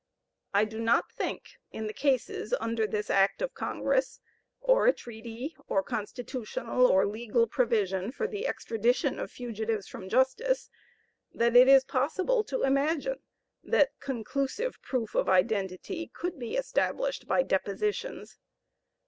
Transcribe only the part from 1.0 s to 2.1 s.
think, in the